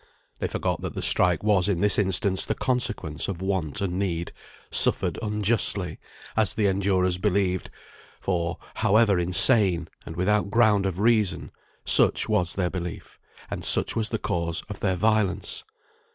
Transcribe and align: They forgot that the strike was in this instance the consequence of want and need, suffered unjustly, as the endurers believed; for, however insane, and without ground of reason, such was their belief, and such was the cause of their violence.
They 0.39 0.47
forgot 0.47 0.81
that 0.81 0.95
the 0.95 1.01
strike 1.03 1.43
was 1.43 1.67
in 1.67 1.79
this 1.79 1.99
instance 1.99 2.43
the 2.43 2.55
consequence 2.55 3.27
of 3.27 3.39
want 3.39 3.81
and 3.81 3.99
need, 3.99 4.31
suffered 4.71 5.19
unjustly, 5.21 5.99
as 6.35 6.55
the 6.55 6.65
endurers 6.65 7.19
believed; 7.21 7.69
for, 8.19 8.57
however 8.77 9.19
insane, 9.19 9.89
and 10.03 10.15
without 10.15 10.49
ground 10.49 10.87
of 10.87 10.97
reason, 10.97 11.51
such 11.85 12.27
was 12.27 12.55
their 12.55 12.71
belief, 12.71 13.19
and 13.51 13.63
such 13.63 13.95
was 13.95 14.09
the 14.09 14.17
cause 14.17 14.63
of 14.69 14.79
their 14.79 14.95
violence. 14.95 15.63